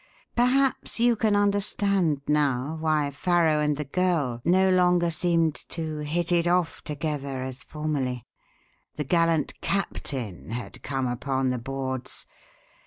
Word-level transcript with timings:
Perhaps 0.35 0.99
you 0.99 1.15
can 1.15 1.35
understand 1.35 2.21
now 2.27 2.75
why 2.79 3.11
Farrow 3.11 3.59
and 3.59 3.77
the 3.77 3.83
girl 3.85 4.41
no 4.43 4.71
longer 4.71 5.11
seemed 5.11 5.53
to 5.69 5.99
'hit 5.99 6.31
it 6.31 6.47
off 6.47 6.83
together 6.83 7.43
as 7.43 7.63
formerly.' 7.63 8.25
The 8.95 9.03
gallant 9.03 9.61
captain 9.61 10.49
had 10.49 10.81
come 10.81 11.05
upon 11.05 11.51
the 11.51 11.59
boards. 11.59 12.25